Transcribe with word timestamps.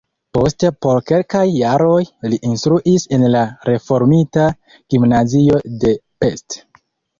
Poste 0.35 0.69
por 0.85 1.01
kelkaj 1.11 1.43
jaroj 1.55 1.99
li 2.31 2.39
instruis 2.53 3.05
en 3.19 3.27
la 3.35 3.45
reformita 3.71 4.49
gimnazio 4.97 5.63
de 5.87 5.97
Pest. 6.23 6.61